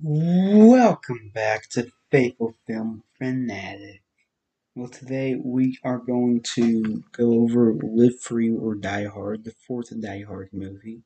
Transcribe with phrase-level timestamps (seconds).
[0.00, 4.02] Welcome back to Faithful Film Fanatic.
[4.74, 9.92] Well, today we are going to go over Live Free or Die Hard, the fourth
[10.00, 11.02] Die Hard movie.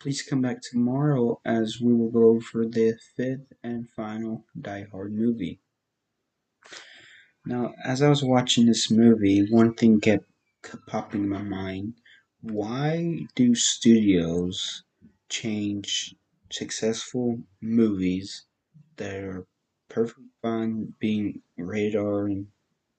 [0.00, 5.12] Please come back tomorrow as we will go over the fifth and final Die Hard
[5.12, 5.60] movie.
[7.44, 10.24] Now, as I was watching this movie, one thing kept
[10.86, 11.94] popping in my mind.
[12.40, 14.82] Why do studios
[15.28, 16.14] change
[16.54, 18.44] successful movies
[18.96, 19.46] that are
[19.88, 22.46] perfectly fine being rated and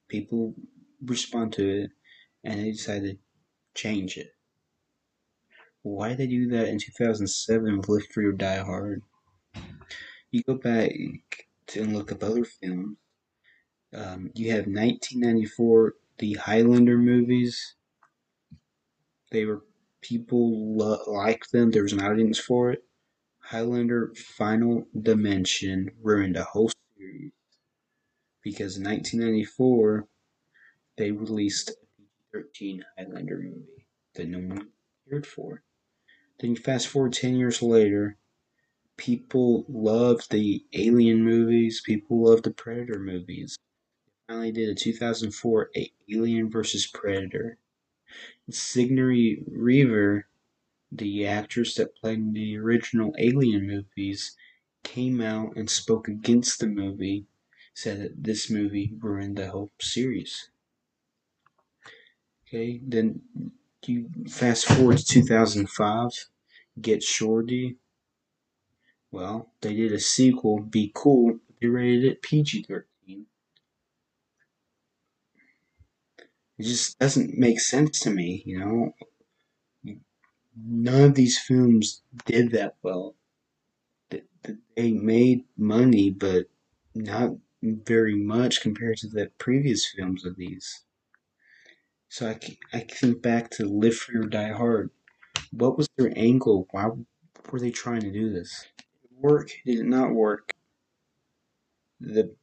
[0.08, 0.54] people
[1.04, 1.90] respond to it
[2.44, 3.16] and they decide to
[3.74, 4.34] change it.
[5.82, 9.02] Why did they do that in 2007 with Live Free or Die Hard?
[10.30, 10.90] You go back
[11.68, 12.96] to and look up other films.
[13.94, 17.76] Um, you have 1994, the Highlander movies.
[19.30, 19.62] They were
[20.00, 21.70] people lo- liked them.
[21.70, 22.85] There was an audience for it.
[23.50, 27.30] Highlander Final Dimension ruined the whole series
[28.42, 30.08] because in 1994
[30.96, 33.86] they released a PG-13 Highlander movie
[34.16, 34.68] that no one
[35.08, 35.62] cared for.
[36.40, 38.18] Then you fast forward 10 years later,
[38.96, 43.56] people loved the Alien movies, people loved the Predator movies.
[44.06, 45.70] They finally did a 2004
[46.10, 46.88] Alien vs.
[46.88, 47.58] Predator.
[48.50, 50.26] Sigourney Weaver
[50.90, 54.36] the actress that played in the original Alien movies
[54.82, 57.26] came out and spoke against the movie,
[57.74, 60.50] said that this movie ruined the whole series.
[62.46, 63.22] Okay, then
[63.84, 66.28] you fast forward to 2005,
[66.80, 67.76] Get Shorty.
[69.10, 73.26] Well, they did a sequel, Be Cool, they rated it PG 13.
[76.58, 78.94] It just doesn't make sense to me, you know?
[80.56, 83.14] None of these films did that well.
[84.76, 86.46] They made money, but
[86.94, 90.84] not very much compared to the previous films of these.
[92.08, 92.38] So I,
[92.72, 94.90] I think back to Live Free or Die Hard.
[95.50, 96.68] What was their angle?
[96.70, 96.90] Why
[97.50, 98.66] were they trying to do this?
[98.78, 99.50] Did it work?
[99.64, 100.54] Did it not work?
[102.00, 102.34] The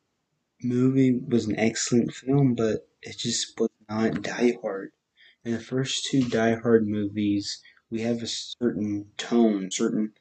[0.62, 4.92] movie was an excellent film, but it just was not Die Hard.
[5.46, 7.62] And the first two Die Hard movies,
[7.94, 10.14] we have a certain tone, certain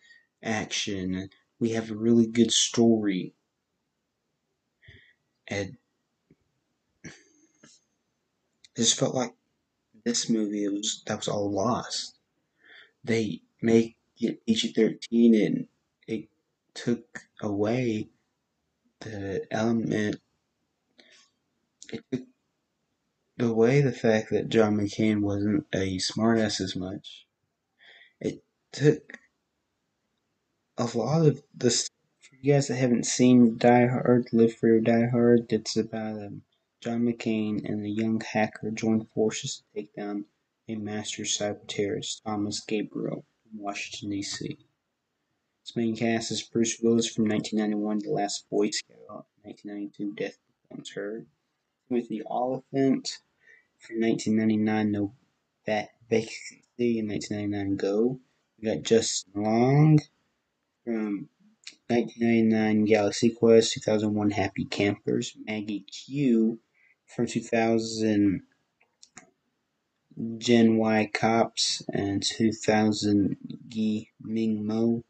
[0.42, 1.30] action.
[1.58, 3.32] We have a really good story.
[5.48, 5.78] And
[8.76, 9.32] just felt like
[10.04, 12.18] this movie was that was all lost.
[13.04, 15.66] They make it PG thirteen and
[16.06, 16.28] it
[16.74, 18.10] took away
[19.00, 20.20] the element
[21.90, 22.22] it took
[23.40, 27.26] away the fact that John McClane wasn't a smartass as much
[28.72, 29.18] took
[30.78, 34.80] a lot of the for you guys that haven't seen Die Hard, Live Free or
[34.80, 36.42] Die Hard, it's about um,
[36.80, 40.24] John McClane and a young hacker join forces to take down
[40.68, 44.56] a master cyber terrorist, Thomas Gabriel, in Washington, D.C.
[45.62, 50.90] Its main cast is Bruce Willis from 1991, The Last Boy Scout, 1992, Death Becomes
[50.90, 51.26] Her,
[51.88, 53.18] Timothy Olyphant
[53.78, 55.12] from 1999, No
[55.66, 58.20] Vacancy in 1999 Go.
[58.62, 59.98] We got Justin Long
[60.84, 61.28] from
[61.88, 66.60] 1999 Galaxy Quest, 2001 Happy Campers, Maggie Q
[67.04, 68.42] from 2000
[70.38, 73.36] Gen Y Cops, and 2000
[73.68, 75.02] Gi Ming Mo.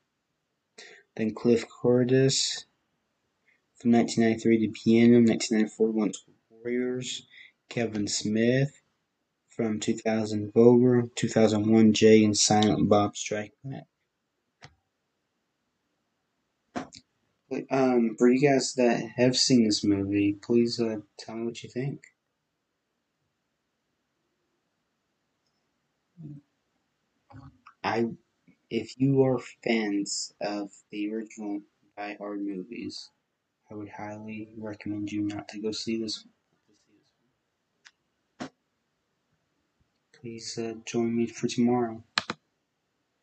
[1.16, 2.64] Then Cliff Curtis
[3.74, 7.26] from 1993 The Piano, 1994 Once Warriors,
[7.68, 8.81] Kevin Smith
[9.56, 13.84] from 2000 Vogue, 2001 Jay and Silent Bob Strike Back.
[17.70, 21.68] Um, for you guys that have seen this movie, please uh, tell me what you
[21.68, 22.00] think.
[27.84, 28.06] I,
[28.70, 31.60] if you are fans of the original
[31.98, 33.10] Die Hard movies,
[33.70, 36.32] I would highly recommend you not to go see this one.
[40.22, 42.00] Please join me for tomorrow.